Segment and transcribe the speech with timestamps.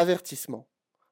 [0.00, 0.66] Avertissement.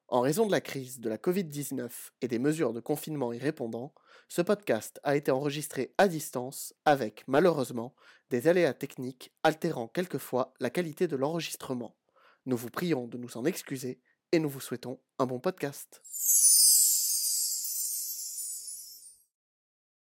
[0.09, 1.91] En raison de la crise de la Covid-19
[2.23, 3.93] et des mesures de confinement y répondant,
[4.31, 7.95] ce podcast a été enregistré à distance avec, malheureusement,
[8.31, 11.99] des aléas techniques altérant quelquefois la qualité de l'enregistrement.
[12.47, 14.01] Nous vous prions de nous en excuser
[14.33, 16.01] et nous vous souhaitons un bon podcast.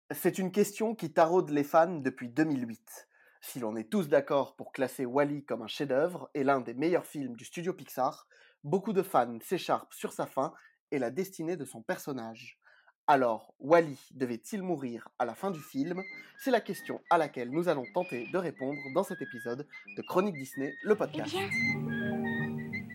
[0.10, 3.08] C'est une question qui taraude les fans depuis 2008.
[3.42, 7.06] Si l'on est tous d'accord pour classer Wally comme un chef-d'œuvre et l'un des meilleurs
[7.06, 8.28] films du studio Pixar,
[8.64, 10.54] beaucoup de fans s'écharpent sur sa fin
[10.92, 12.58] et la destinée de son personnage.
[13.08, 16.02] Alors, Wally devait-il mourir à la fin du film?
[16.38, 20.36] C'est la question à laquelle nous allons tenter de répondre dans cet épisode de Chronique
[20.36, 21.34] Disney, le podcast.
[21.34, 21.50] Eh bien,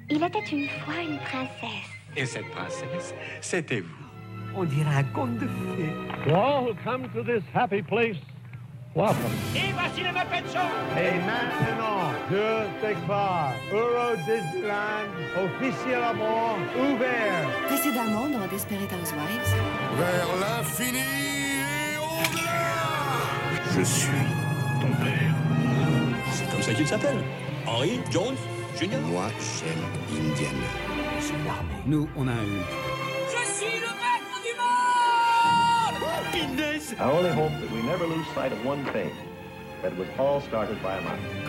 [0.08, 1.90] il était une fois une princesse.
[2.16, 4.06] Et cette princesse, c'était vous.
[4.54, 6.28] On dirait un conte de fées.
[6.28, 8.16] To all who come to this happy place,
[8.96, 9.30] welcome.
[9.54, 15.12] Et voici le Muppet Show Et maintenant, je déclare Euro Disneyland
[15.44, 17.46] officiellement ouvert.
[17.66, 19.54] Précédemment dans Desperate Housewives.
[19.98, 24.26] Vers l'infini et au-delà Je suis
[24.80, 25.34] ton père.
[26.32, 27.18] C'est comme ça qu'il s'appelle.
[27.66, 28.36] Henry Jones
[28.80, 28.98] Jr.
[29.10, 29.84] Moi, j'aime
[30.18, 30.68] Indiana.
[31.86, 32.85] Nous, on a un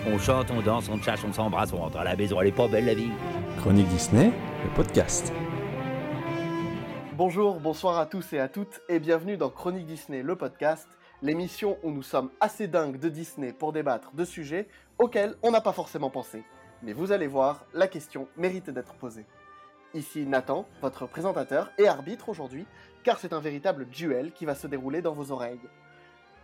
[0.07, 2.51] On chante, on danse, on chasse, on s'embrasse, on rentre à la maison, elle est
[2.55, 3.09] pas belle la vie.
[3.59, 4.31] Chronique Disney,
[4.63, 5.33] le podcast.
[7.17, 10.87] Bonjour, bonsoir à tous et à toutes et bienvenue dans Chronique Disney, le podcast,
[11.21, 15.61] l'émission où nous sommes assez dingues de Disney pour débattre de sujets auxquels on n'a
[15.61, 16.43] pas forcément pensé.
[16.81, 19.25] Mais vous allez voir, la question mérite d'être posée.
[19.93, 22.65] Ici Nathan, votre présentateur et arbitre aujourd'hui,
[23.07, 25.61] car c'est un véritable duel qui va se dérouler dans vos oreilles.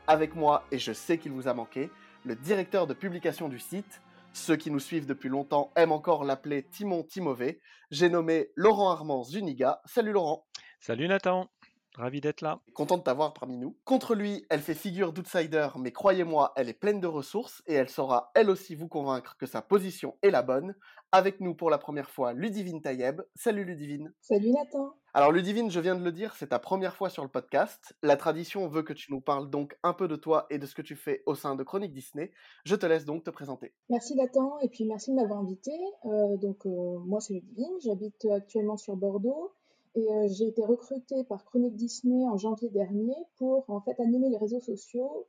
[0.07, 1.89] Avec moi, et je sais qu'il vous a manqué,
[2.23, 6.63] le directeur de publication du site, ceux qui nous suivent depuis longtemps aiment encore l'appeler
[6.63, 7.59] Timon Timové,
[7.91, 9.81] j'ai nommé Laurent Armand Zuniga.
[9.83, 10.45] Salut Laurent
[10.79, 11.49] Salut Nathan
[11.95, 12.61] Ravi d'être là.
[12.73, 13.77] Content de t'avoir parmi nous.
[13.83, 17.89] Contre lui, elle fait figure d'outsider, mais croyez-moi, elle est pleine de ressources et elle
[17.89, 20.75] saura elle aussi vous convaincre que sa position est la bonne.
[21.11, 23.21] Avec nous pour la première fois, Ludivine Tayeb.
[23.35, 24.13] Salut Ludivine.
[24.21, 24.95] Salut Nathan.
[25.15, 27.95] Alors Ludivine, je viens de le dire, c'est ta première fois sur le podcast.
[28.01, 30.73] La tradition veut que tu nous parles donc un peu de toi et de ce
[30.73, 32.31] que tu fais au sein de Chronique Disney.
[32.65, 33.73] Je te laisse donc te présenter.
[33.91, 35.71] Merci Nathan et puis merci de m'avoir invité.
[36.05, 39.53] Euh, donc euh, moi c'est Ludivine, j'habite actuellement sur Bordeaux.
[39.93, 44.29] Et euh, j'ai été recrutée par Chronique Disney en janvier dernier pour en fait animer
[44.29, 45.27] les réseaux sociaux,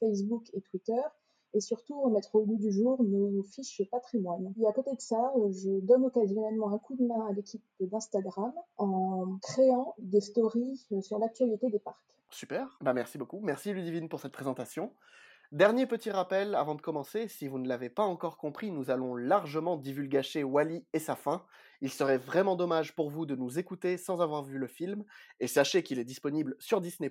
[0.00, 1.00] Facebook et Twitter,
[1.54, 4.52] et surtout remettre au goût du jour nos fiches patrimoine.
[4.60, 7.64] Et à côté de ça, euh, je donne occasionnellement un coup de main à l'équipe
[7.80, 11.98] d'Instagram en créant des stories sur l'actualité des parcs.
[12.30, 13.40] Super, bah merci beaucoup.
[13.40, 14.92] Merci Ludivine pour cette présentation.
[15.52, 19.16] Dernier petit rappel avant de commencer, si vous ne l'avez pas encore compris, nous allons
[19.16, 21.44] largement divulgacher Wally et sa fin.
[21.80, 25.04] Il serait vraiment dommage pour vous de nous écouter sans avoir vu le film,
[25.40, 27.10] et sachez qu'il est disponible sur Disney+.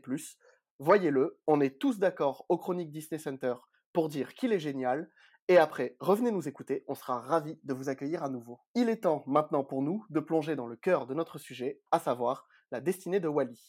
[0.80, 3.56] Voyez-le, on est tous d'accord au Chronique Disney Center
[3.94, 5.10] pour dire qu'il est génial,
[5.48, 8.60] et après, revenez nous écouter, on sera ravis de vous accueillir à nouveau.
[8.76, 12.00] Il est temps maintenant pour nous de plonger dans le cœur de notre sujet, à
[12.00, 13.60] savoir la destinée de Wally.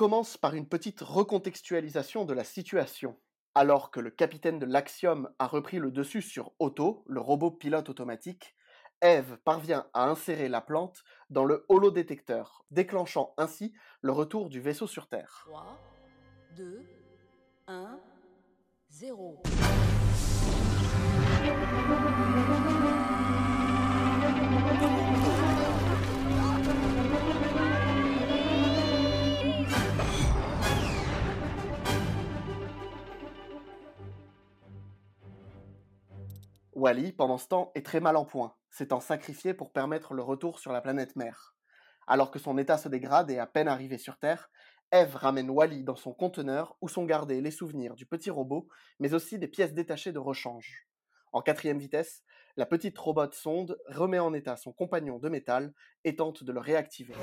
[0.00, 3.18] Commence par une petite recontextualisation de la situation.
[3.54, 7.90] Alors que le capitaine de l'Axiom a repris le dessus sur Otto, le robot pilote
[7.90, 8.56] automatique,
[9.02, 14.86] Eve parvient à insérer la plante dans le holodétecteur, déclenchant ainsi le retour du vaisseau
[14.86, 15.46] sur Terre.
[15.50, 15.78] 3,
[16.56, 16.82] 2,
[17.66, 18.00] 1,
[18.88, 19.42] 0.
[36.80, 40.58] Wally, pendant ce temps, est très mal en point, s'étant sacrifié pour permettre le retour
[40.58, 41.54] sur la planète mère.
[42.06, 44.50] Alors que son état se dégrade et à peine arrivé sur Terre,
[44.90, 48.66] Eve ramène Wally dans son conteneur où sont gardés les souvenirs du petit robot,
[48.98, 50.88] mais aussi des pièces détachées de rechange.
[51.32, 52.22] En quatrième vitesse,
[52.56, 55.74] la petite robot sonde remet en état son compagnon de métal
[56.04, 57.14] et tente de le réactiver.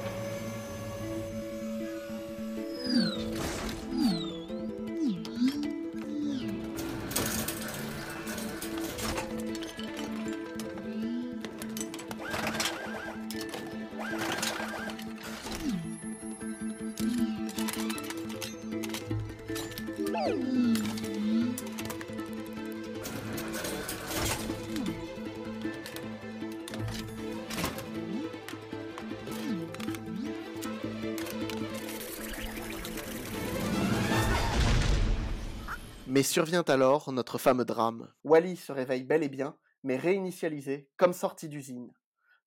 [36.18, 38.12] Mais survient alors notre fameux drame.
[38.24, 41.94] Wally se réveille bel et bien, mais réinitialisé, comme sorti d'usine.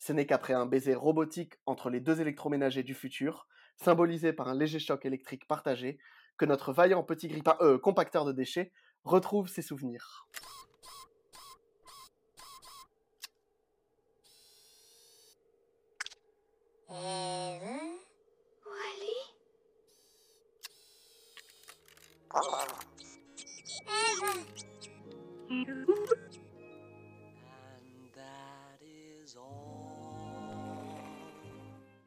[0.01, 3.47] Ce n'est qu'après un baiser robotique entre les deux électroménagers du futur,
[3.77, 6.01] symbolisé par un léger choc électrique partagé,
[6.37, 8.73] que notre vaillant petit grippin, euh, compacteur de déchets,
[9.05, 10.27] retrouve ses souvenirs.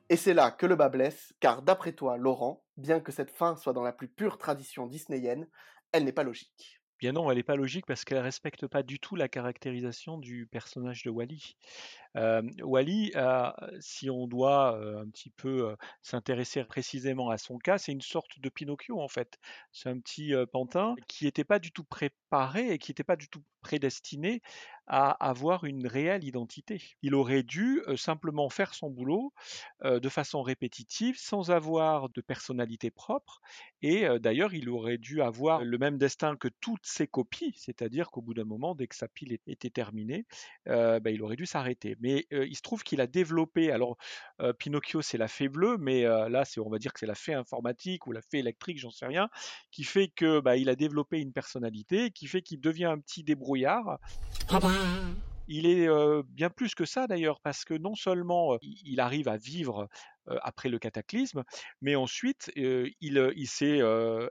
[0.10, 3.56] Et c'est là que le bas blesse, car d'après toi, Laurent, bien que cette fin
[3.56, 5.48] soit dans la plus pure tradition disneyenne,
[5.92, 6.82] elle n'est pas logique.
[7.00, 10.46] Bien non, elle n'est pas logique parce qu'elle respecte pas du tout la caractérisation du
[10.46, 11.56] personnage de Wally.
[12.16, 17.78] Wally, euh, si on doit euh, un petit peu euh, s'intéresser précisément à son cas,
[17.78, 19.40] c'est une sorte de Pinocchio en fait.
[19.72, 23.28] C'est un petit pantin qui n'était pas du tout préparé et qui n'était pas du
[23.30, 24.42] tout prédestiné
[24.86, 26.82] à avoir une réelle identité.
[27.02, 29.34] Il aurait dû simplement faire son boulot
[29.82, 33.40] de façon répétitive, sans avoir de personnalité propre.
[33.82, 38.22] Et d'ailleurs, il aurait dû avoir le même destin que toutes ses copies, c'est-à-dire qu'au
[38.22, 40.26] bout d'un moment, dès que sa pile était terminée,
[40.66, 41.96] ben, il aurait dû s'arrêter.
[42.04, 43.96] Mais euh, il se trouve qu'il a développé, alors
[44.42, 47.08] euh, Pinocchio c'est la fée bleue, mais euh, là c'est on va dire que c'est
[47.08, 49.30] la fée informatique ou la fée électrique, j'en sais rien,
[49.72, 53.24] qui fait que bah, il a développé une personnalité, qui fait qu'il devient un petit
[53.24, 54.00] débrouillard.
[55.48, 59.38] Il est euh, bien plus que ça d'ailleurs, parce que non seulement il arrive à
[59.38, 59.88] vivre
[60.42, 61.44] après le cataclysme,
[61.82, 63.82] mais ensuite il, sait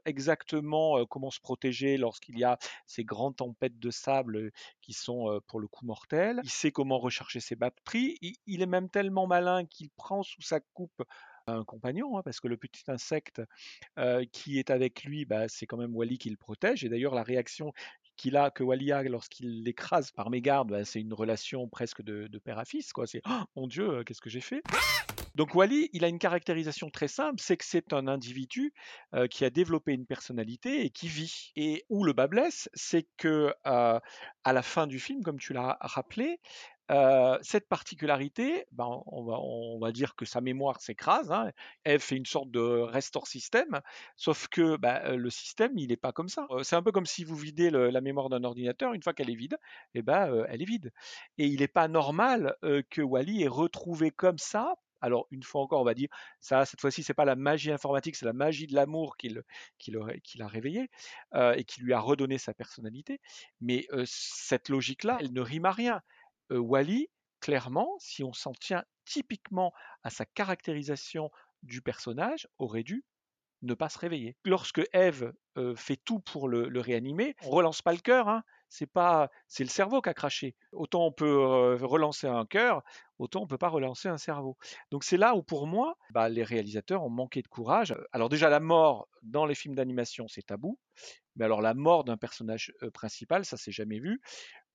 [0.04, 4.50] exactement comment se protéger lorsqu'il y a ces grandes tempêtes de sable
[4.80, 6.40] qui sont pour le coup mortelles.
[6.44, 8.16] Il sait comment recharger ses batteries.
[8.46, 11.02] Il, est même tellement malin qu'il prend sous sa coupe
[11.48, 13.42] un compagnon, hein, parce que le petit insecte
[14.32, 16.84] qui est avec lui, bah, c'est quand même Wally qui le protège.
[16.84, 17.72] Et d'ailleurs, la réaction
[18.16, 22.28] qu'il a, que Wally a lorsqu'il l'écrase par mégarde, bah, c'est une relation presque de,
[22.38, 22.92] père à fils.
[23.06, 24.62] C'est oh, mon Dieu, qu'est-ce que j'ai fait?
[25.34, 28.74] Donc Wally, il a une caractérisation très simple, c'est que c'est un individu
[29.14, 31.52] euh, qui a développé une personnalité et qui vit.
[31.56, 34.00] Et où le bas blesse, c'est que euh,
[34.44, 36.38] à la fin du film, comme tu l'as rappelé,
[36.90, 41.32] euh, cette particularité, ben, on, va, dire que sa mémoire s'écrase.
[41.32, 41.50] Hein.
[41.84, 43.80] Elle fait une sorte de restore système,
[44.16, 46.46] sauf que ben, le système, il n'est pas comme ça.
[46.62, 48.92] C'est un peu comme si vous videz la mémoire d'un ordinateur.
[48.92, 49.56] Une fois qu'elle est vide,
[49.94, 50.92] eh ben, elle est vide.
[51.38, 52.56] Et il n'est pas normal
[52.90, 54.74] que Wally ait retrouvé comme ça.
[55.02, 56.08] Alors une fois encore, on va dire
[56.40, 56.64] ça.
[56.64, 59.28] Cette fois-ci, c'est pas la magie informatique, c'est la magie de l'amour qui
[59.90, 60.88] l'a réveillé
[61.34, 63.20] euh, et qui lui a redonné sa personnalité.
[63.60, 66.00] Mais euh, cette logique-là, elle ne rime à rien
[66.50, 67.08] euh, Wally,
[67.40, 69.72] clairement, si on s'en tient typiquement
[70.04, 71.30] à sa caractérisation
[71.62, 73.04] du personnage, aurait dû
[73.62, 74.36] ne pas se réveiller.
[74.44, 75.32] Lorsque Eve
[75.76, 78.42] fait tout pour le, le réanimer, on relance pas le cœur, hein.
[78.72, 80.56] C'est pas, c'est le cerveau qui a craché.
[80.72, 82.82] Autant on peut euh, relancer un cœur,
[83.18, 84.56] autant on peut pas relancer un cerveau.
[84.90, 87.94] Donc c'est là où pour moi, bah, les réalisateurs ont manqué de courage.
[88.12, 90.78] Alors déjà la mort dans les films d'animation c'est tabou,
[91.36, 94.22] mais alors la mort d'un personnage euh, principal, ça s'est jamais vu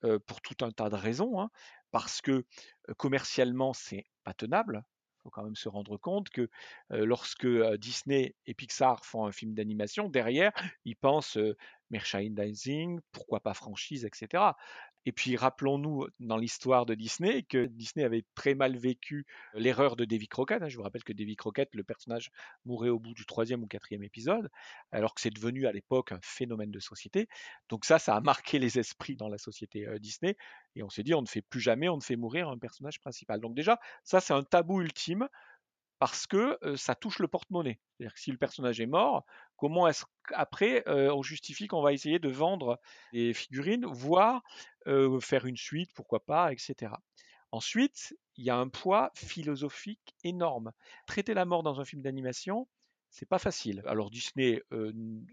[0.04, 1.50] euh, pour tout un tas de raisons, hein,
[1.90, 4.84] parce que euh, commercialement c'est pas tenable.
[5.28, 6.50] Faut quand même se rendre compte que
[6.90, 10.54] lorsque Disney et Pixar font un film d'animation, derrière
[10.86, 11.38] ils pensent
[11.90, 14.44] merchandising, pourquoi pas franchise, etc.
[15.08, 20.04] Et puis rappelons-nous dans l'histoire de Disney que Disney avait très mal vécu l'erreur de
[20.04, 20.62] Davy Crockett.
[20.62, 20.68] hein.
[20.68, 22.30] Je vous rappelle que Davy Crockett, le personnage,
[22.66, 24.50] mourait au bout du troisième ou quatrième épisode,
[24.92, 27.30] alors que c'est devenu à l'époque un phénomène de société.
[27.70, 30.36] Donc ça, ça a marqué les esprits dans la société euh, Disney.
[30.76, 33.00] Et on s'est dit, on ne fait plus jamais, on ne fait mourir un personnage
[33.00, 33.40] principal.
[33.40, 35.30] Donc déjà, ça c'est un tabou ultime
[36.00, 37.80] parce que ça touche le porte-monnaie.
[37.98, 39.26] C'est-à-dire que si le personnage est mort,
[39.56, 42.80] comment est-ce qu'après on justifie qu'on va essayer de vendre
[43.14, 44.42] des figurines, voire
[45.22, 46.94] faire une suite, pourquoi pas, etc.
[47.52, 50.72] Ensuite, il y a un poids philosophique énorme.
[51.06, 52.68] Traiter la mort dans un film d'animation,
[53.10, 53.82] c'est pas facile.
[53.86, 54.62] Alors Disney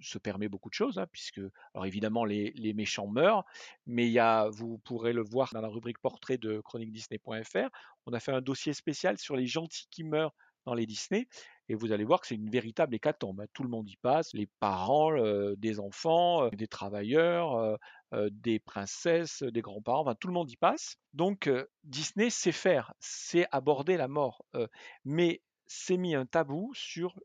[0.00, 1.40] se permet beaucoup de choses, hein, puisque,
[1.75, 3.44] alors évidemment, les, méchants meurent,
[3.87, 7.68] mais y a, vous pourrez le voir dans la rubrique portrait de chroniquedisney.fr,
[8.06, 11.28] on a fait un dossier spécial sur les gentils qui meurent dans les Disney,
[11.68, 13.40] et vous allez voir que c'est une véritable hécatombe.
[13.40, 13.47] hein.
[13.52, 15.12] Tout le monde y passe, les parents,
[15.56, 17.76] des enfants, euh, des travailleurs, euh,
[18.12, 20.97] euh, des princesses, des grands-parents, tout le monde y passe.
[21.12, 21.50] Donc
[21.85, 24.44] Disney sait faire, sait aborder la mort,
[25.04, 27.18] mais s'est mis un tabou sur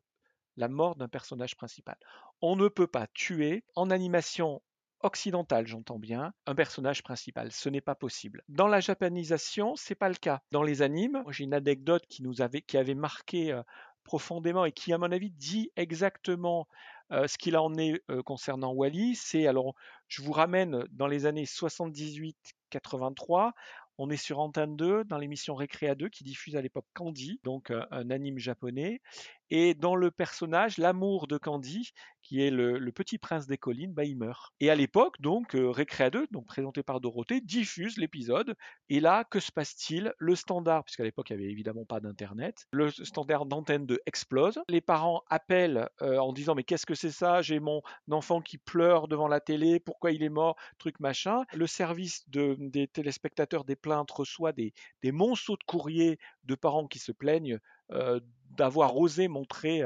[0.57, 1.97] la mort d'un personnage principal.
[2.41, 4.61] On ne peut pas tuer en animation
[5.01, 7.51] occidentale, j'entends bien, un personnage principal.
[7.51, 8.43] Ce n'est pas possible.
[8.49, 10.41] Dans la japanisation, c'est pas le cas.
[10.51, 13.61] Dans les animes, j'ai une anecdote qui nous avait, qui avait marqué euh,
[14.03, 16.67] profondément et qui, à mon avis, dit exactement
[17.11, 19.73] Euh, ce qu'il en est euh, concernant Wally, c'est alors
[20.07, 23.51] je vous ramène dans les années 78-83.
[23.97, 27.69] On est sur Antenne 2 dans l'émission Récréa 2 qui diffuse à l'époque Candy, donc
[27.69, 29.01] un anime japonais.
[29.49, 31.91] Et dans le personnage, l'amour de Candy,
[32.29, 34.53] qui est le, petit prince des collines, bah, il meurt.
[34.59, 38.55] Et à l'époque, donc, euh, Récréa 2, donc présenté par Dorothée, diffuse l'épisode.
[38.89, 40.13] Et là, que se passe-t-il?
[40.19, 44.61] Le standard, puisqu'à l'époque, il n'y avait évidemment pas d'Internet, le standard d'antenne 2 explose.
[44.69, 47.41] Les parents appellent euh, en disant Mais qu'est-ce que c'est ça?
[47.41, 47.81] J'ai mon
[48.11, 50.55] enfant qui pleure devant la télé, pourquoi il est mort?
[50.77, 51.45] Truc machin.
[51.55, 54.71] Le service de, des téléspectateurs des plaintes reçoit des,
[55.01, 57.59] des monceaux de courriers de parents qui se plaignent
[57.91, 58.19] euh,
[58.49, 59.83] d'avoir osé montrer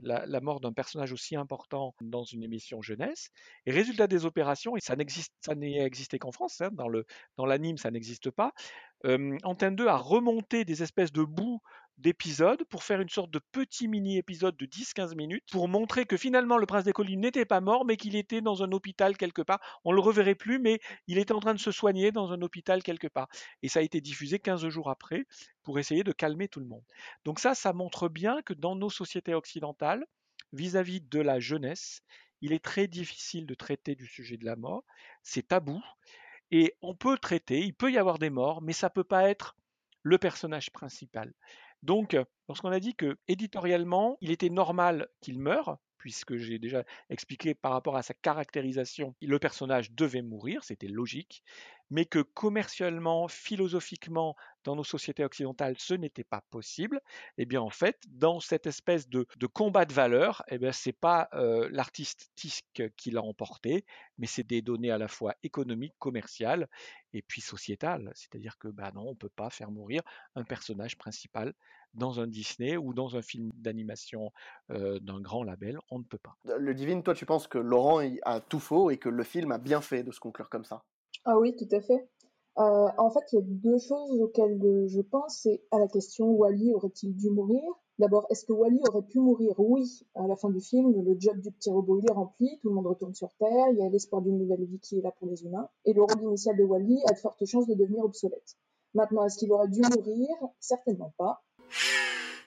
[0.00, 3.30] la, mort d'un personnage aussi important dans une émission jeunesse.
[3.66, 7.04] Et résultat des opérations, et ça n'existe, ça n'est existé qu'en France, hein, dans le
[7.36, 8.52] dans l'anime ça n'existe pas.
[9.04, 11.60] Antenne 2 a remonté des espèces de bouts
[12.00, 16.58] d'épisodes pour faire une sorte de petit mini-épisode de 10-15 minutes pour montrer que finalement
[16.58, 19.60] le prince des collines n'était pas mort mais qu'il était dans un hôpital quelque part.
[19.84, 22.82] On le reverrait plus mais il était en train de se soigner dans un hôpital
[22.82, 23.28] quelque part.
[23.62, 25.26] Et ça a été diffusé 15 jours après
[25.62, 26.84] pour essayer de calmer tout le monde.
[27.24, 30.04] Donc ça, ça montre bien que dans nos sociétés occidentales,
[30.52, 32.02] vis-à-vis -vis de la jeunesse,
[32.40, 34.84] il est très difficile de traiter du sujet de la mort.
[35.22, 35.80] C'est tabou.
[36.50, 39.56] Et on peut traiter, il peut y avoir des morts, mais ça peut pas être
[40.02, 41.32] le personnage principal.
[41.82, 42.16] Donc,
[42.48, 47.72] lorsqu'on a dit que éditorialement, il était normal qu'il meure, puisque j'ai déjà expliqué par
[47.72, 51.44] rapport à sa caractérisation, le personnage devait mourir, c'était logique,
[51.90, 57.00] mais que commercialement, philosophiquement, dans nos sociétés occidentales, ce n'était pas possible,
[57.38, 60.92] eh bien en fait, dans cette espèce de, de combat de valeurs, eh bien c'est
[60.92, 62.64] pas euh, l'artiste Tisk
[62.96, 63.84] qui l'a emporté,
[64.18, 66.68] mais c'est des données à la fois économiques, commerciales
[67.12, 68.10] et puis sociétales.
[68.14, 70.02] C'est-à-dire que bah non, on peut pas faire mourir
[70.34, 71.54] un personnage principal
[71.94, 74.32] dans un Disney ou dans un film d'animation
[74.70, 76.36] euh, d'un grand label, on ne peut pas.
[76.44, 79.58] Le Divine, toi, tu penses que Laurent a tout faux et que le film a
[79.58, 80.84] bien fait de se conclure comme ça?
[81.24, 82.08] Ah oui, tout à fait.
[82.58, 85.38] Euh, en fait, il y a deux choses auxquelles je pense.
[85.42, 87.62] C'est à la question Wally aurait-il dû mourir?
[87.98, 89.54] D'abord, est-ce que Wally aurait pu mourir?
[89.58, 92.70] Oui, à la fin du film, le job du petit robot il est rempli, tout
[92.70, 95.10] le monde retourne sur Terre, il y a l'espoir d'une nouvelle vie qui est là
[95.10, 98.02] pour les humains, et le rôle initial de Wally a de fortes chances de devenir
[98.02, 98.56] obsolète.
[98.94, 100.28] Maintenant, est-ce qu'il aurait dû mourir?
[100.58, 101.42] Certainement pas.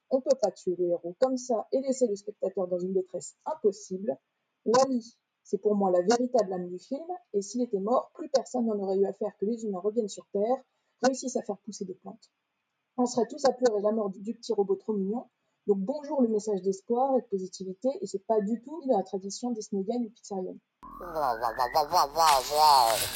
[0.10, 3.36] On peut pas tuer le héros comme ça et laisser le spectateur dans une détresse
[3.46, 4.18] impossible.
[4.66, 8.66] Wally, c'est pour moi la véritable âme du film, et s'il était mort, plus personne
[8.66, 10.64] n'en aurait eu à faire que les humains reviennent sur Terre,
[11.02, 12.32] réussissent à faire pousser des plantes.
[12.98, 15.28] On serait tous à pleurer la mort du, petit robot trop mignon.
[15.68, 19.04] Donc bonjour le message d'espoir et de positivité, et c'est pas du tout dans la
[19.04, 20.60] tradition disneyienne ou pizzarienne.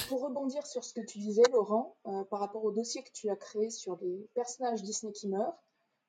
[0.10, 3.30] Pour rebondir sur ce que tu disais, Laurent, euh, par rapport au dossier que tu
[3.30, 5.58] as créé sur les personnages Disney qui meurent,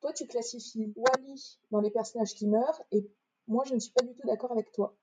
[0.01, 3.09] toi tu classifies Wally dans les personnages qui meurent, et
[3.47, 4.97] moi je ne suis pas du tout d'accord avec toi.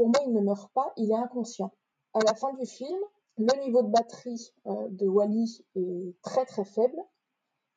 [0.00, 1.74] Pour moi, il ne meurt pas, il est inconscient.
[2.14, 2.98] À la fin du film,
[3.36, 6.96] le niveau de batterie euh, de Wally est très très faible,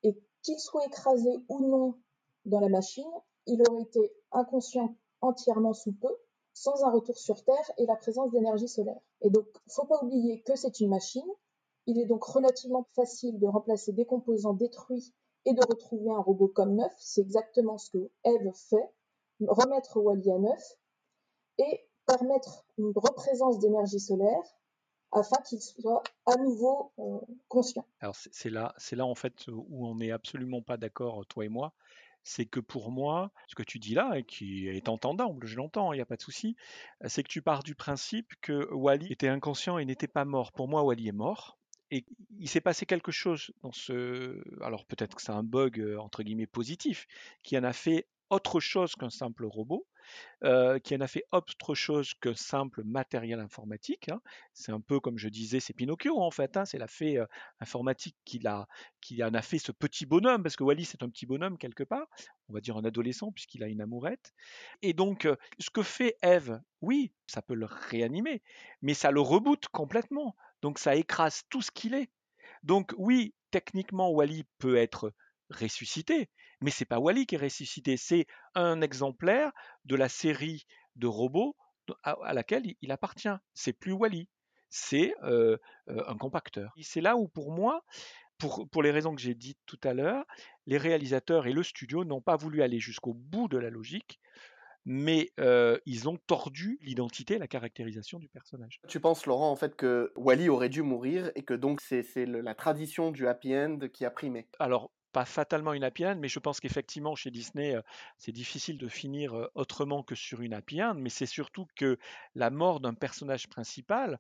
[0.03, 2.00] et qu'il soit écrasé ou non
[2.46, 3.12] dans la machine,
[3.46, 6.15] il aurait été inconscient entièrement sous peu,
[6.53, 9.01] sans un retour sur Terre et la présence d'énergie solaire.
[9.20, 11.30] Et donc, faut pas oublier que c'est une machine.
[11.88, 15.13] Il est donc relativement facile de remplacer des composants détruits
[15.44, 16.94] et de retrouver un robot comme neuf.
[17.00, 18.94] C'est exactement ce que Eve fait.
[19.42, 20.77] Remettre Wally à neuf
[21.58, 24.43] et permettre une représence d'énergie solaire
[25.12, 27.86] afin qu'il soit à nouveau euh, conscient.
[28.00, 31.50] Alors c'est là, c'est là en fait où on n'est absolument pas d'accord, toi et
[31.50, 31.74] moi
[32.24, 35.93] c'est que pour moi, ce que tu dis là, et qui est entendable, je l'entends,
[35.93, 36.55] il n'y a pas de souci,
[37.05, 40.51] c'est que tu pars du principe que Wally était inconscient et n'était pas mort.
[40.53, 41.57] Pour moi, Wally est mort.
[41.91, 42.05] Et
[42.39, 44.41] il s'est passé quelque chose dans ce.
[44.62, 47.07] Alors peut-être que c'est un bug entre guillemets positif,
[47.43, 49.86] qui en a fait autre chose qu'un simple robot,
[50.43, 54.10] euh, qui en a fait autre chose que simple matériel informatique.
[54.10, 54.22] Hein.
[54.53, 56.57] C'est un peu comme je disais, c'est Pinocchio en fait.
[56.57, 56.65] Hein.
[56.65, 57.25] C'est la fée euh,
[57.60, 61.57] informatique qui, en a fait ce petit bonhomme, parce que Wally c'est un petit bonhomme
[61.57, 62.07] quelque part,
[62.50, 64.33] on va dire un adolescent puisqu'il a une amourette.
[64.81, 68.41] Et donc, euh, ce que fait Eve, oui, ça peut le réanimer,
[68.81, 70.36] mais ça le reboot complètement.
[70.62, 72.10] Donc ça écrase tout ce qu'il est.
[72.63, 75.13] Donc oui, techniquement, Wally peut être
[75.50, 76.29] ressuscité,
[76.63, 79.51] mais c'est pas Wally qui est ressuscité, c'est un exemplaire
[79.86, 80.65] de la série
[80.96, 81.55] de robots
[82.03, 83.36] à, laquelle il appartient.
[83.53, 84.29] C'est plus Wally,
[84.70, 85.58] c'est euh,
[85.89, 86.74] euh, un compacteur.
[86.82, 87.84] C'est là où pour moi,
[88.38, 90.25] pour, pour les raisons que j'ai dites tout à l'heure,
[90.65, 94.20] les réalisateurs et le studio n'ont pas voulu aller jusqu'au bout de la logique
[94.86, 98.82] mais euh, ils ont tordu l'identité et la caractérisation du personnage.
[98.88, 102.55] Tu penses, Laurent, en fait, que Wally aurait dû mourir et que donc c'est la
[102.55, 104.48] tradition du happy end qui a primé?
[104.60, 107.75] Alors, pas fatalement une happy end, mais je pense qu'effectivement chez Disney,
[108.17, 111.98] c'est difficile de finir autrement que sur une happy end, mais c'est surtout que
[112.36, 114.20] la mort d'un personnage principal,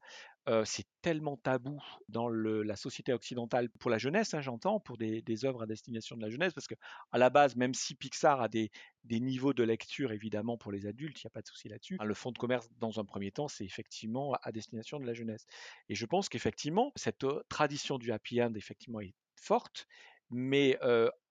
[0.65, 5.63] c'est tellement tabou dans la société occidentale pour la jeunesse, hein, j'entends, pour des, œuvres
[5.63, 6.75] à destination de la jeunesse, parce que
[7.11, 8.69] à la base, même si Pixar a des,
[9.09, 11.97] niveaux de lecture évidemment pour les adultes, il n'y a pas de souci là-dessus.
[11.99, 15.13] Hein, le fonds de commerce, dans un premier temps, c'est effectivement à destination de la
[15.13, 15.45] jeunesse.
[15.89, 19.87] Et je pense qu'effectivement, cette tradition du happy end effectivement est forte,
[20.33, 20.77] mais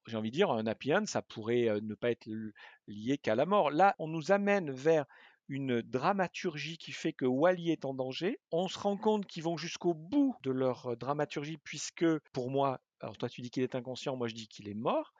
[0.06, 2.28] j'ai envie de dire, un happy end, ça pourrait ne pas être
[2.86, 3.70] lié qu'à la mort.
[3.70, 5.06] Là, on nous amène vers
[5.48, 8.40] une dramaturgie qui fait que Wally est en danger.
[8.52, 13.16] On se rend compte qu'ils vont jusqu'au bout de leur dramaturgie, puisque pour moi, alors
[13.16, 15.12] toi tu dis qu'il est inconscient, moi je dis qu'il est mort,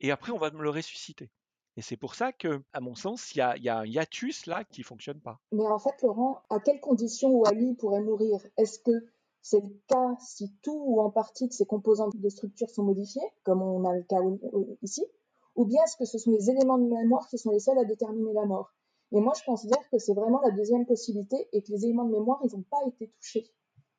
[0.00, 1.30] et après on va me le ressusciter.
[1.76, 4.82] Et c'est pour ça que, à mon sens, il y a, un hiatus là qui
[4.82, 5.40] fonctionne pas.
[5.52, 8.38] Mais en fait, Laurent, à quelles conditions Wally pourrait mourir?
[8.58, 8.92] Est-ce que
[9.42, 13.28] c'est le cas si tout ou en partie de ses composantes de structure sont modifiées,
[13.44, 14.20] comme on a le cas
[14.82, 15.04] ici
[15.56, 17.84] Ou bien est-ce que ce sont les éléments de mémoire qui sont les seuls à
[17.84, 18.72] déterminer la mort
[19.14, 22.12] et moi, je considère que c'est vraiment la deuxième possibilité et que les éléments de
[22.12, 23.46] mémoire, ils n'ont pas été touchés.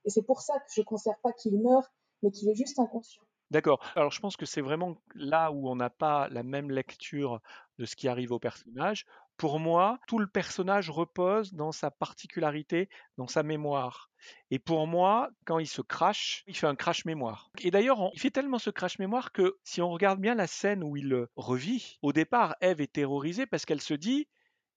[0.06, 1.88] Et c'est pour ça que je ne considère pas qu'il meurt,
[2.24, 3.22] mais qu'il est juste inconscient.
[3.52, 3.80] D'accord.
[3.96, 7.40] Alors je pense que c'est vraiment là où on n'a pas la même lecture
[7.78, 9.06] de ce qui arrive au personnage.
[9.44, 14.10] Pour moi, tout le personnage repose dans sa particularité, dans sa mémoire.
[14.52, 17.52] Et pour moi, quand il se crache, il fait un crash mémoire.
[17.60, 20.82] Et d'ailleurs, il fait tellement ce crash mémoire que si on regarde bien la scène
[20.82, 24.30] où il revit, au départ, Eve est terrorisée parce qu'elle se dit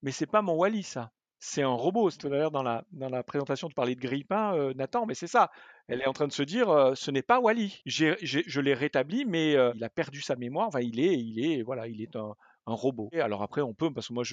[0.02, 1.12] mais c'est pas mon Wally, ça.
[1.38, 2.10] C'est un robot.
[2.10, 5.52] Tout à l'heure, dans la, présentation, tu parlais de Grippin, euh, Nathan, mais c'est ça.
[5.86, 7.82] Elle est en train de se dire, euh, ce n'est pas Wally.
[7.86, 10.70] je l'ai rétabli, mais euh, il a perdu sa mémoire.
[10.80, 12.34] Il est, il est, voilà, il est un,
[12.74, 13.08] robot.
[13.12, 14.24] Et alors après, on peut, parce que moi,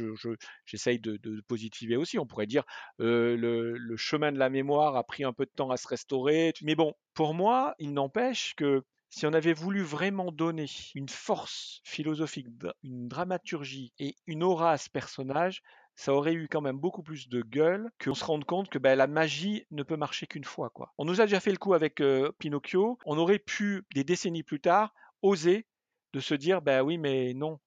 [0.65, 2.17] j'essaye je, de, positiver aussi.
[2.19, 2.63] On pourrait dire,
[2.99, 6.53] le, chemin de la mémoire a pris un peu de temps à se restaurer.
[6.61, 10.65] Mais bon, pour moi, il n'empêche que si on avait voulu vraiment donner
[10.95, 12.47] une force philosophique,
[12.81, 15.61] une dramaturgie et une aura à ce personnage,
[15.95, 18.95] ça aurait eu quand même beaucoup plus de gueule qu'on se rende compte que ben,
[18.95, 20.71] la magie ne peut marcher qu'une fois.
[20.71, 20.91] Quoi.
[20.97, 22.01] On nous a déjà fait le coup avec
[22.39, 22.97] Pinocchio.
[23.05, 25.67] On aurait pu, des décennies plus tard, oser
[26.13, 27.59] de se dire ben oui, mais non.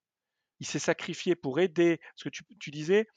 [0.60, 2.00] Il s'est sacrifié pour aider.
[2.14, 3.08] Ce que tu, disais,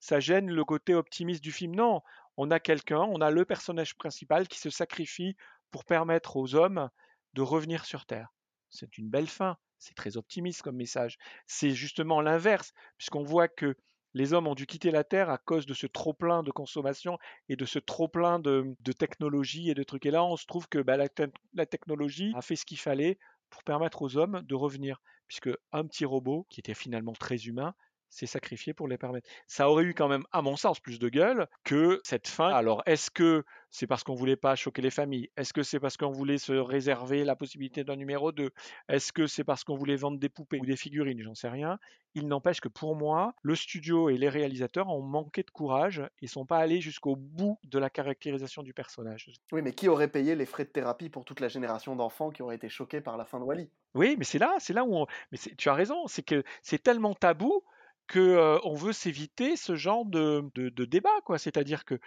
[0.00, 1.74] ça gêne le côté optimiste du film.
[1.74, 2.02] Non,
[2.36, 5.36] on a quelqu'un, on a le personnage principal qui se sacrifie
[5.70, 6.90] pour permettre aux hommes
[7.34, 8.32] de revenir sur Terre.
[8.70, 11.18] C'est une belle fin, c'est très optimiste comme message.
[11.46, 13.76] C'est justement l'inverse, puisqu'on voit que
[14.16, 17.18] les hommes ont dû quitter la Terre à cause de ce trop-plein de consommation
[17.50, 20.06] et de ce trop-plein de, technologie et de trucs.
[20.06, 23.18] Et là, on se trouve que bah, la, technologie a fait ce qu'il fallait
[23.50, 27.74] pour permettre aux hommes de revenir, puisque un petit robot, qui était finalement très humain,
[28.08, 29.28] s'est sacrifié pour les permettre.
[29.46, 32.48] Ça aurait eu quand même, à mon sens, plus de gueule que cette fin.
[32.48, 35.30] Alors, est-ce que c'est parce qu'on voulait pas choquer les familles?
[35.36, 38.50] Est-ce que c'est parce qu'on voulait se réserver la possibilité d'un numéro 2
[38.88, 41.20] Est-ce que c'est parce qu'on voulait vendre des poupées ou des figurines?
[41.22, 41.78] J'en sais rien.
[42.14, 46.26] Il n'empêche que pour moi, le studio et les réalisateurs ont manqué de courage et
[46.26, 49.30] sont pas allés jusqu'au bout de la caractérisation du personnage.
[49.52, 52.42] Oui, mais qui aurait payé les frais de thérapie pour toute la génération d'enfants qui
[52.42, 54.96] auraient été choqués par la fin de Wally Oui, mais c'est là, c'est là où
[54.96, 55.06] on...
[55.30, 57.62] mais tu as raison, c'est que c'est tellement tabou
[58.06, 60.50] que on veut s'éviter ce genre de,
[60.84, 61.38] débat, quoi.
[61.38, 61.98] C'est-à-dire que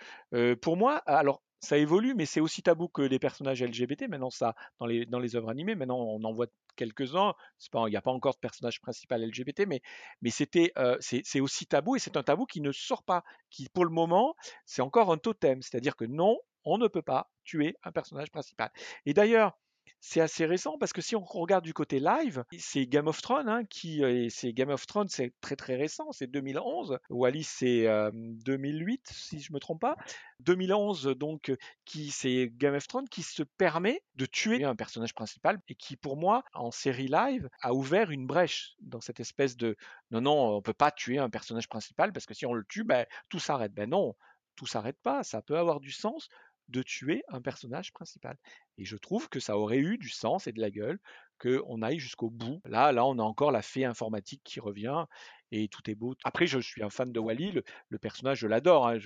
[0.56, 4.08] pour moi, alors ça évolue, mais c'est aussi tabou que les personnages LGBT.
[4.08, 7.34] Maintenant, ça, dans les, dans les œuvres animées, maintenant on en voit quelques-uns.
[7.74, 9.82] Il n'y a pas encore de personnage principal LGBT, mais,
[10.22, 13.86] mais c'était, c'est aussi tabou et c'est un tabou qui ne sort pas, qui pour
[13.86, 14.36] le moment,
[14.66, 15.62] c'est encore un totem.
[15.62, 18.72] C'est-à-dire que non, on ne peut pas tuer un personnage principal.
[19.06, 19.58] Et d'ailleurs,
[20.00, 23.50] c'est assez récent parce que si on regarde du côté live, c'est Game of Thrones
[23.50, 27.00] hein, qui c'est Game of Thrones, c'est très très récent, c'est 2011.
[27.10, 29.96] Wallis c'est 2008 si je me trompe pas.
[30.42, 31.52] 2011 donc
[31.86, 35.98] qui c'est Game of Thrones qui se permet de tuer un personnage principal et qui
[35.98, 39.76] pour moi en série live a ouvert une brèche dans cette espèce de
[40.12, 42.84] non non on peut pas tuer un personnage principal parce que si on le tue
[42.84, 43.74] ben, tout s'arrête.
[43.74, 44.16] Ben non
[44.60, 46.28] tout s'arrête pas, ça peut avoir du sens
[46.70, 48.38] de tuer un personnage principal.
[48.78, 51.00] Et je trouve que ça aurait eu du sens et de la gueule
[51.40, 52.62] qu'on aille jusqu'au bout.
[52.66, 55.06] Là, là, on a encore la fée informatique qui revient
[55.52, 56.16] et tout est beau.
[56.24, 58.88] Après, je suis un fan de Wally, le, personnage, je l'adore.
[58.88, 58.98] Hein,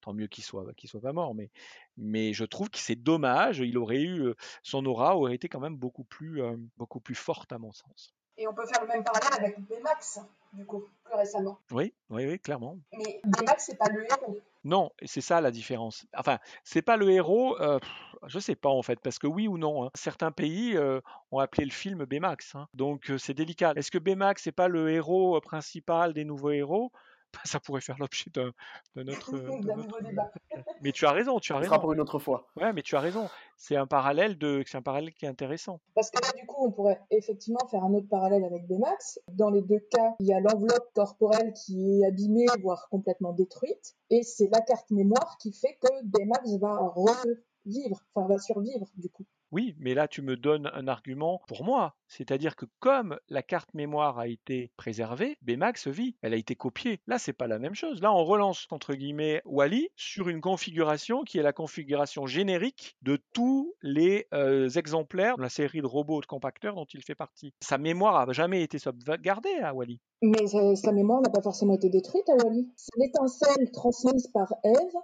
[0.00, 1.50] tant mieux qu'il soit, qu'il soit pas mort, mais,
[1.96, 3.58] mais je trouve que c'est dommage.
[3.58, 6.40] Il aurait eu son aura aurait été quand même beaucoup plus,
[6.76, 8.14] beaucoup plus forte à mon sens.
[8.40, 10.18] Et on peut faire le même parallèle avec Baymax,
[10.54, 11.58] du coup, plus récemment.
[11.72, 12.78] Oui, oui, oui, clairement.
[12.90, 14.38] Mais Baymax, c'est pas le héros.
[14.64, 16.06] Non, c'est ça la différence.
[16.16, 17.78] Enfin, c'est pas le héros, euh,
[18.28, 21.38] je sais pas en fait, parce que oui ou non, hein, certains pays euh, ont
[21.38, 22.66] appelé le film Baymax, hein.
[22.72, 23.74] donc euh, c'est délicat.
[23.76, 26.92] Est-ce que Baymax c'est pas le héros principal des nouveaux héros?
[27.44, 28.48] Ça pourrait faire l'objet d'un
[29.08, 30.32] autre, euh, euh, débat.
[30.82, 31.80] Mais tu as raison, tu as Ce sera raison.
[31.80, 32.46] pour une autre fois.
[32.56, 33.28] Ouais, mais tu as raison.
[33.56, 35.80] C'est un parallèle de, c'est un parallèle qui est intéressant.
[35.94, 39.20] Parce que là, du coup, on pourrait effectivement faire un autre parallèle avec Baymax.
[39.28, 43.96] Dans les deux cas, il y a l'enveloppe corporelle qui est abîmée, voire complètement détruite.
[44.08, 49.10] Et c'est la carte mémoire qui fait que Baymax va revivre, enfin va survivre, du
[49.10, 49.26] coup.
[49.52, 51.96] Oui, mais là, tu me donnes un argument pour moi.
[52.06, 56.16] C'est-à-dire que comme la carte mémoire a été préservée, Baymax vit.
[56.22, 57.00] Elle a été copiée.
[57.06, 58.00] Là, c'est pas la même chose.
[58.00, 63.18] Là, on relance, entre guillemets, Wally sur une configuration qui est la configuration générique de
[63.32, 67.52] tous les euh, exemplaires de la série de robots de compacteurs dont il fait partie.
[67.60, 70.00] Sa mémoire a jamais été sauvegardée à Wally.
[70.22, 72.68] Mais sa, sa mémoire n'a pas forcément été détruite à Wally.
[72.76, 75.00] C'est l'étincelle transmise par Eve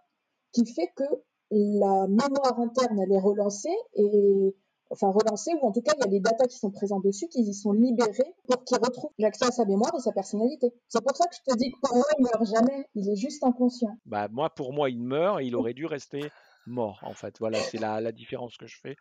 [0.53, 1.05] qui fait que
[1.51, 4.55] la mémoire interne, elle est relancée et
[4.91, 7.27] enfin relancée ou en tout cas il y a les datas qui sont présents dessus
[7.29, 10.73] qui y sont libérées pour qu'il retrouve l'accès à sa mémoire et sa personnalité.
[10.89, 13.17] C'est pour ça que je te dis que pour moi il meurt jamais, il est
[13.17, 13.97] juste inconscient.
[14.07, 16.31] Bah, moi, pour moi, il meurt et il aurait dû rester
[16.67, 17.39] mort, en fait.
[17.39, 18.97] Voilà, c'est la, la différence que je fais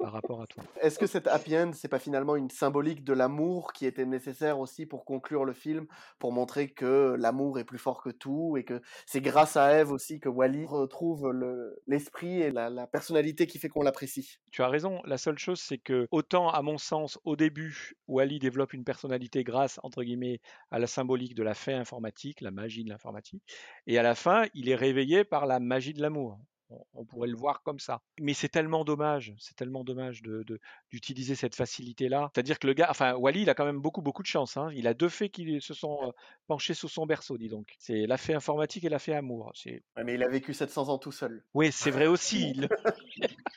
[0.00, 0.62] par rapport à toi.
[0.80, 4.60] Est-ce que cet happy end, c'est pas finalement une symbolique de l'amour qui était nécessaire
[4.60, 5.86] aussi pour conclure le film,
[6.20, 9.90] pour montrer que l'amour est plus fort que tout et que c'est grâce à Eve
[9.90, 14.36] aussi que Wally retrouve le- l'esprit et la, la personnalité qui fait qu'on l'apprécie?
[14.52, 15.00] Tu as raison.
[15.04, 19.42] La seule chose, c'est que, autant à mon sens, au début, Wally développe une personnalité
[19.42, 23.42] grâce, entre guillemets, à la symbolique de la fée informatique, la magie de l'informatique,
[23.88, 26.38] et à la fin, il est réveillé par la magie de l'amour.
[26.70, 28.02] On, on pourrait le voir comme ça.
[28.20, 32.30] Mais c'est tellement dommage, c'est tellement dommage de, de- d'utiliser cette facilité-là.
[32.34, 34.56] C'est-à-dire que le gars, enfin, Wally, il a quand même beaucoup, beaucoup de chance.
[34.56, 34.70] hein.
[34.74, 36.10] Il a deux fées qui se sont euh,
[36.46, 37.74] penchées sous son berceau, dis donc.
[37.78, 39.52] C'est la fée informatique et la fée amour.
[39.66, 41.44] Ouais, Mais il a vécu 700 ans tout seul.
[41.54, 42.50] Oui, c'est vrai aussi.
[42.50, 42.68] il-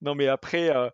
[0.00, 0.90] Non, mais après, euh,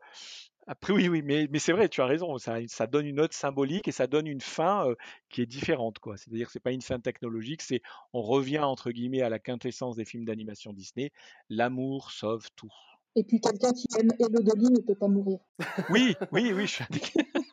[0.72, 2.38] après oui, oui, mais, mais c'est vrai, tu as raison.
[2.38, 4.94] Ça, ça donne une note symbolique et ça donne une fin euh,
[5.28, 6.16] qui est différente, quoi.
[6.16, 9.96] C'est-à-dire que c'est pas une fin technologique, c'est on revient entre guillemets à la quintessence
[9.96, 11.10] des films d'animation Disney.
[11.48, 12.72] L'amour sauve tout.
[13.16, 15.40] Et puis quelqu'un qui aime Hello Dolly ne peut pas mourir.
[15.88, 16.84] Oui, oui, oui, je suis.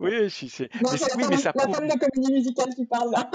[0.00, 1.74] Oui, je- c'est, Non, mais, la, oui, femme, mais ça la prouve.
[1.76, 3.30] femme de comédie musicale qui parle là.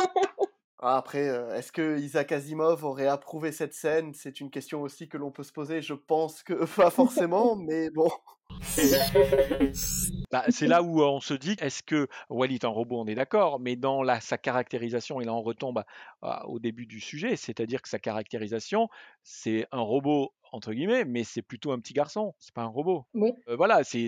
[0.79, 4.13] Après, euh, est-ce que Isaac Asimov aurait approuvé cette scène?
[4.13, 5.81] C'est une question aussi que l'on peut se poser.
[5.81, 8.09] Je pense que pas forcément, mais bon.
[10.31, 13.05] Bah, c'est là où euh, on se dit, est-ce que Wally est un robot, on
[13.05, 15.85] est d'accord, mais dans la, sa caractérisation, et là on retombe à-
[16.21, 18.89] à- au début du sujet, c'est-à-dire que sa caractérisation,
[19.23, 23.05] c'est un robot, entre guillemets, mais c'est plutôt un petit garçon, c'est pas un robot.
[23.13, 23.33] Oui.
[23.49, 24.07] Euh, voilà, c'est,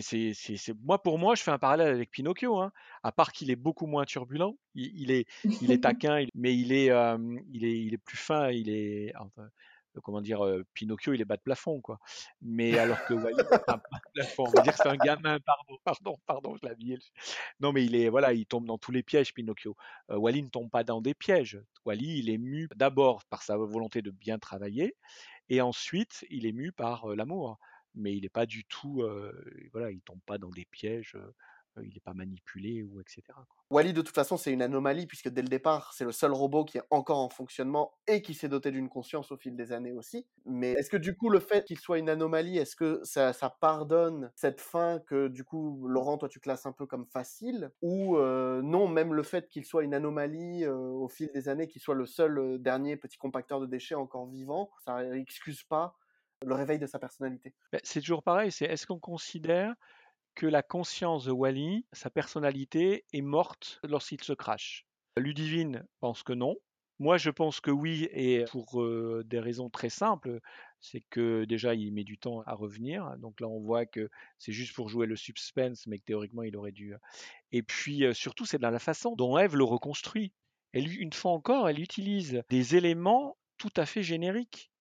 [0.82, 2.72] moi pour moi, je fais un parallèle avec Pinocchio, hein,
[3.04, 5.28] à part qu'il est beaucoup moins turbulent, il, il est,
[5.62, 7.18] il est taquin, il- mais il est, euh,
[7.52, 9.50] il est, il est plus fin, il est, enfin,
[10.04, 12.00] comment dire, euh, Pinocchio, il est bas de plafond, quoi.
[12.42, 14.96] Mais alors que Wally, c'est pas bas de plafond, on va dire que c'est un
[14.96, 17.00] gamin, pardon, pardon, pardon, je habillé.
[17.60, 19.76] Non, mais il est, voilà, il tombe dans tous les pièges, Pinocchio.
[20.12, 21.60] Euh, Wally ne tombe pas dans des pièges.
[21.84, 24.96] Wally, il est mu d'abord par sa volonté de bien travailler,
[25.50, 27.60] et ensuite, il est mu par l'amour.
[27.96, 29.04] Mais il n'est pas du tout,
[29.72, 31.18] voilà, il tombe pas dans des pièges,
[31.84, 33.24] il n'est pas manipulé ou etc.
[33.28, 33.58] quoi.
[33.70, 36.64] Wally, de toute façon, c'est une anomalie, puisque dès le départ, c'est le seul robot
[36.64, 39.92] qui est encore en fonctionnement et qui s'est doté d'une conscience au fil des années
[39.92, 40.26] aussi.
[40.46, 43.50] Mais est-ce que du coup, le fait qu'il soit une anomalie, est-ce que ça, ça
[43.50, 47.72] pardonne cette fin que du coup, Laurent, toi, tu classes un peu comme facile?
[47.82, 51.68] Ou euh, non, même le fait qu'il soit une anomalie euh, au fil des années,
[51.68, 55.98] qu'il soit le seul euh, dernier petit compacteur de déchets encore vivant, ça excuse pas
[56.46, 57.54] le réveil de sa personnalité?
[57.72, 59.74] Ben, c'est toujours pareil, c'est est-ce qu'on considère
[60.38, 64.86] que la conscience de Wally, sa personnalité, est morte lorsqu'il se crache
[65.18, 66.56] Ludivine pense que non.
[67.00, 70.40] Moi, je pense que oui, et pour euh, des raisons très simples,
[70.80, 73.18] c'est que déjà, il met du temps à revenir.
[73.18, 76.56] Donc là, on voit que c'est juste pour jouer le suspense, mais que théoriquement, il
[76.56, 76.94] aurait dû.
[77.52, 80.34] Et puis, euh, surtout, c'est dans la façon dont Eve le reconstruit.
[80.72, 84.72] Elle, une fois encore, elle utilise des éléments tout à fait génériques.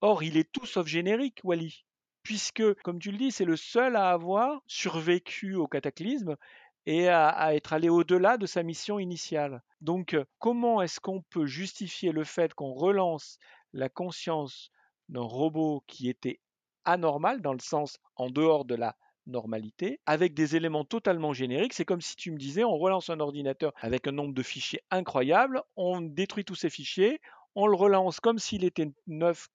[0.00, 1.84] Or, il est tout sauf générique, Wally,
[2.28, 6.36] puisque, comme tu le dis, c'est le seul à avoir survécu au cataclysme
[6.84, 9.62] et à, être allé au-delà de sa mission initiale.
[9.80, 13.38] Donc, euh, comment est-ce qu'on peut justifier le fait qu'on relance
[13.72, 14.70] la conscience
[15.08, 16.38] d'un robot qui était
[16.84, 18.94] anormal, dans le sens en dehors de la
[19.26, 21.72] normalité, avec des éléments totalement génériques?
[21.72, 24.82] C'est comme si tu me disais, on relance un ordinateur avec un nombre de fichiers
[24.90, 27.22] incroyable, on détruit tous ces fichiers,
[27.54, 29.48] on le relance comme s'il était neuf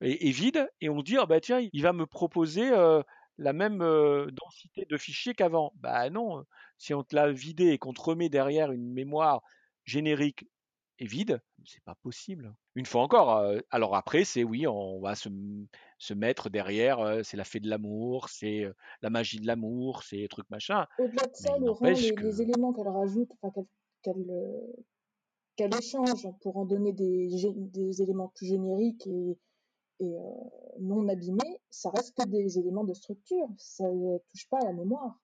[0.00, 3.02] et, et vide, et on dit, ah bah tiens, il va me proposer euh,
[3.38, 5.72] la même euh, densité de fichiers qu'avant.
[5.76, 6.44] Bah non,
[6.78, 9.42] si on te l'a vidé et qu'on te remet derrière une mémoire
[9.84, 10.46] générique
[10.98, 12.54] et vide, c'est pas possible.
[12.74, 15.28] Une fois encore, euh, alors après, c'est oui, on va se,
[15.98, 20.04] se mettre derrière, euh, c'est la fée de l'amour, c'est euh, la magie de l'amour,
[20.04, 20.86] c'est trucs machin.
[20.98, 23.62] Au-delà de ça, Laurent, n'empêche les, que- les éléments qu'elle rajoute, enfin
[24.02, 24.24] qu'elle
[25.56, 29.38] qu'elle échange pour en donner des, éléments plus génériques et,
[30.00, 30.18] euh,
[30.80, 33.48] non abîmés, ça reste que des éléments de structure.
[33.56, 35.18] Ça ne touche pas à la mémoire.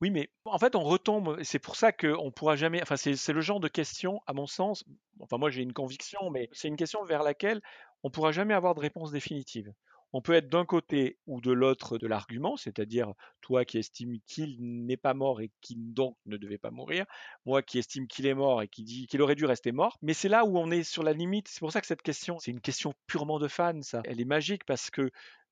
[0.00, 1.42] Oui, mais en fait, on retombe.
[1.42, 2.80] C'est pour ça qu'on pourra jamais.
[2.80, 4.84] Enfin, c'est le genre de question, à mon sens.
[5.20, 7.60] Enfin, moi, j'ai une conviction, mais c'est une question vers laquelle
[8.02, 9.72] on pourra jamais avoir de réponse définitive.
[10.12, 14.56] On peut être d'un côté ou de l'autre de l'argument, c'est-à-dire toi qui estimes qu'il
[14.58, 17.06] n'est pas mort et qui donc ne devait pas mourir,
[17.46, 19.98] moi qui estime qu'il est mort et qui dit qu'il aurait dû rester mort.
[20.02, 21.48] Mais c'est là où on est sur la limite.
[21.48, 24.02] C'est pour ça que cette question, c'est une question purement de fan, ça.
[24.04, 25.10] Elle est magique parce que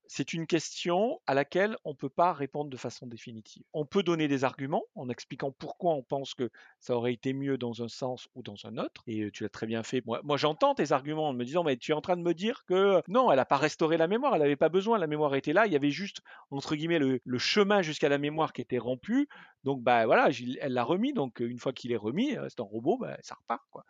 [0.09, 3.63] c'est une question à laquelle on ne peut pas répondre de façon définitive.
[3.75, 7.59] On peut donner des arguments en expliquant pourquoi on pense que ça aurait été mieux
[7.59, 9.03] dans un sens ou dans un autre.
[9.07, 10.03] Et tu l'as très bien fait.
[10.07, 12.65] Moi, j'entends tes arguments en me disant, mais tu es en train de me dire
[12.65, 15.53] que non, elle n'a pas restauré la mémoire, elle n'avait pas besoin, la mémoire était
[15.53, 19.29] là, il y avait juste, entre guillemets, le, chemin jusqu'à la mémoire qui était rompu.
[19.65, 21.13] Donc, bah voilà, elle l'a remis.
[21.13, 23.63] Donc, une fois qu'il est remis, c'est un robot, bah, ça repart.
[23.71, 23.85] Quoi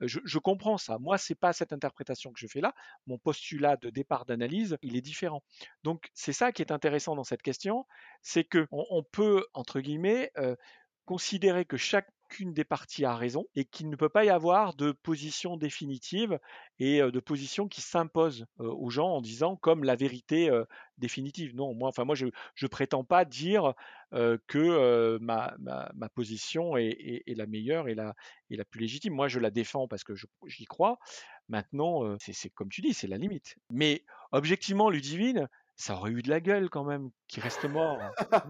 [0.00, 0.98] je, comprends ça.
[0.98, 2.74] Moi, c'est pas cette interprétation que je fais là.
[3.06, 5.42] Mon postulat de départ d'analyse, il est différent.
[5.84, 7.86] Donc, c'est ça qui est intéressant dans cette question,
[8.22, 10.32] c'est que on, peut entre guillemets
[11.04, 11.76] considérer que
[12.28, 16.38] chacune des parties a raison et qu'il ne peut pas y avoir de position définitive
[16.78, 20.50] et de position qui s'impose aux gens en disant comme la vérité
[20.98, 21.54] définitive.
[21.54, 23.74] Non, moi, enfin, moi, je ne prétends pas dire
[24.12, 25.54] que ma,
[26.14, 28.14] position est, la meilleure et la,
[28.50, 29.14] et la plus légitime.
[29.14, 30.14] Moi, je la défends parce que
[30.46, 30.98] j'y crois.
[31.48, 33.56] Maintenant, c'est comme tu dis, c'est la limite.
[33.70, 37.98] Mais objectivement, Ludivine, ça aurait eu de la gueule quand même, qui reste mort.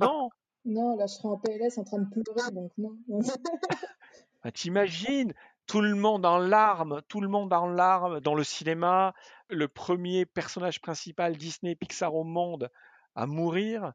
[0.00, 0.30] non
[0.68, 2.94] Non, là, je serais en PLS en train de pleurer, donc non.
[4.44, 5.32] bah, T'imagines
[5.66, 9.14] tout le monde en larmes, tout le monde en larmes dans le cinéma,
[9.48, 12.70] le premier personnage principal Disney Pixar au monde
[13.14, 13.92] à mourir.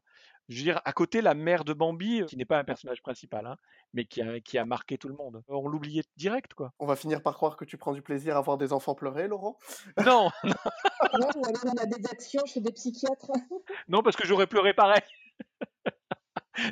[0.48, 3.46] Je veux dire, à côté, la mère de Bambi, qui n'est pas un personnage principal,
[3.46, 3.56] hein,
[3.94, 5.42] mais qui a, qui a marqué tout le monde.
[5.48, 6.72] On l'oubliait direct, quoi.
[6.80, 9.26] On va finir par croire que tu prends du plaisir à voir des enfants pleurer,
[9.26, 9.58] Laurent
[10.04, 10.52] Non Non,
[11.36, 13.30] ou alors on a des actions chez des psychiatres.
[13.88, 15.02] non, parce que j'aurais pleuré pareil.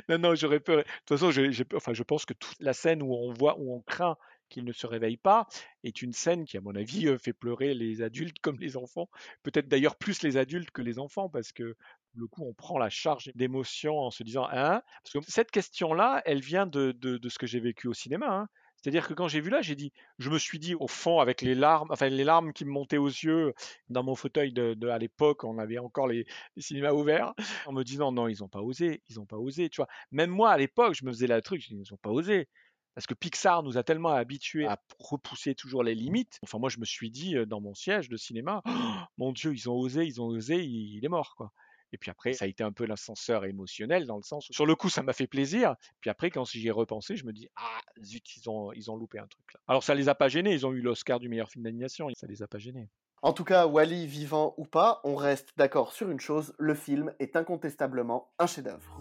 [0.09, 0.83] non, non, j'aurais pleuré.
[0.83, 4.17] De toute façon, je pense que toute la scène où on voit, où on craint
[4.49, 5.47] qu'il ne se réveille pas,
[5.83, 9.09] est une scène qui, à mon avis, euh, fait pleurer les adultes comme les enfants.
[9.41, 11.75] Peut-être d'ailleurs plus les adultes que les enfants, parce que
[12.15, 14.83] le coup, on prend la charge d'émotion en se disant, hein?
[15.03, 18.27] Parce que cette question-là, elle vient de, de, ce que j'ai vécu au cinéma.
[18.29, 18.47] Hein.
[18.83, 21.41] C'est-à-dire que quand j'ai vu là, j'ai dit, je me suis dit au fond avec
[21.41, 23.53] les larmes, enfin les larmes qui me montaient aux yeux
[23.87, 26.25] dans mon fauteuil de, à l'époque, on avait encore les,
[26.57, 27.33] cinémas ouverts,
[27.65, 29.87] en me disant non, ils n'ont pas osé, ils n'ont pas osé, tu vois.
[30.11, 32.49] Même moi à l'époque, je me faisais la truc, ils n'ont pas osé.
[32.93, 36.37] Parce que Pixar nous a tellement habitués à repousser toujours les limites.
[36.43, 38.69] Enfin, moi, je me suis dit dans mon siège de cinéma, «Oh,
[39.17, 41.51] mon Dieu, ils ont osé, ils ont osé, il, est mort, quoi.
[41.93, 44.65] Et puis après, ça a été un peu l'ascenseur émotionnel dans le sens où, sur
[44.65, 45.75] le coup, ça m'a fait plaisir.
[46.01, 48.97] Puis après, quand j'y ai repensé, je me dis, ah, zut, ils ont, ils ont
[48.97, 49.59] loupé un truc là.
[49.67, 50.53] Alors, ça les a pas gênés.
[50.53, 52.07] Ils ont eu l'Oscar du meilleur film d'animation.
[52.15, 52.89] Ça les a pas gênés.
[53.21, 57.13] En tout cas, Wally vivant ou pas, on reste d'accord sur une chose le film
[57.19, 58.99] est incontestablement un chef-d'œuvre.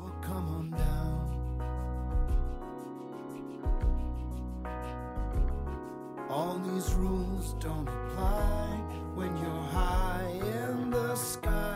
[6.31, 8.79] All these rules don't apply
[9.15, 11.72] when you're high in the sky.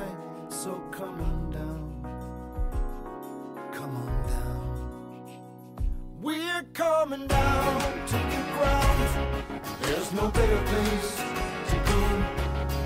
[0.66, 1.85] So come on down,
[3.72, 4.66] come on down.
[6.20, 8.98] We're coming down to the ground.
[9.83, 11.22] There's no better place
[11.70, 12.00] to go.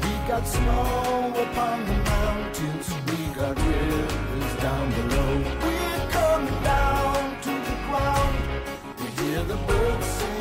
[0.02, 5.32] We got snow upon the mountains, we got rivers down below.
[5.64, 8.36] We're coming down to the ground.
[8.98, 10.40] We hear the birds sing.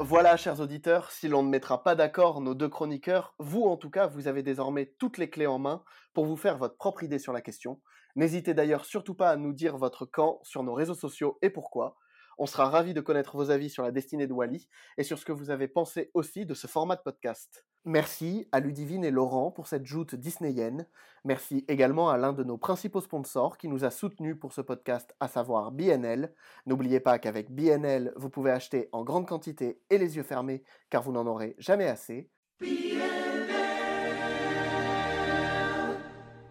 [0.00, 3.90] Voilà, chers auditeurs, si l'on ne mettra pas d'accord nos deux chroniqueurs, vous en tout
[3.90, 5.82] cas, vous avez désormais toutes les clés en main
[6.14, 7.80] pour vous faire votre propre idée sur la question.
[8.14, 11.96] N'hésitez d'ailleurs surtout pas à nous dire votre camp sur nos réseaux sociaux et pourquoi.
[12.38, 15.24] On sera ravis de connaître vos avis sur la destinée de Wally et sur ce
[15.24, 17.66] que vous avez pensé aussi de ce format de podcast.
[17.88, 20.84] Merci à Ludivine et Laurent pour cette joute disneyienne.
[21.24, 25.16] Merci également à l'un de nos principaux sponsors qui nous a soutenus pour ce podcast,
[25.20, 26.34] à savoir BNL.
[26.66, 31.02] N'oubliez pas qu'avec BNL, vous pouvez acheter en grande quantité et les yeux fermés car
[31.02, 32.28] vous n'en aurez jamais assez.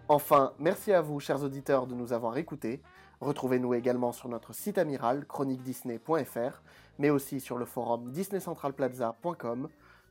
[0.09, 2.81] Enfin, merci à vous, chers auditeurs, de nous avoir écoutés.
[3.21, 6.63] Retrouvez-nous également sur notre site amiral chroniquedisney.fr,
[6.97, 9.67] mais aussi sur le forum disneycentralplaza.com,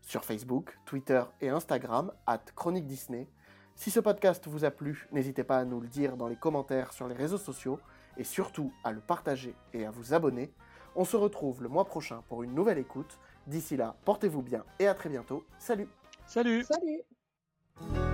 [0.06, 3.28] sur Facebook, Twitter et Instagram, at Chronique Disney.
[3.74, 6.94] Si ce podcast vous a plu, n'hésitez pas à nous le dire dans les commentaires
[6.94, 7.78] sur les réseaux sociaux
[8.16, 10.50] et surtout à le partager et à vous abonner.
[10.94, 13.18] On se retrouve le mois prochain pour une nouvelle écoute.
[13.46, 15.44] D'ici là, portez-vous bien et à très bientôt.
[15.58, 15.88] Salut
[16.26, 18.05] Salut Salut